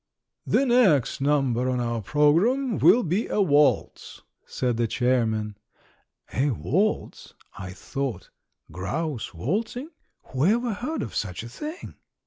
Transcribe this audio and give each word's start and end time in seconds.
"The 0.47 0.65
next 0.65 1.21
number 1.21 1.69
on 1.69 1.79
our 1.79 2.01
program 2.01 2.79
will 2.79 3.03
be 3.03 3.27
a 3.27 3.39
waltz," 3.39 4.23
said 4.47 4.77
the 4.77 4.87
chairman. 4.87 5.59
"A 6.33 6.49
waltz," 6.49 7.35
I 7.59 7.69
thought; 7.73 8.31
"grouse 8.71 9.31
waltzing; 9.31 9.91
whoever 10.23 10.73
heard 10.73 11.03
of 11.03 11.13
such 11.13 11.43
a 11.43 11.49
thing?" 11.49 11.93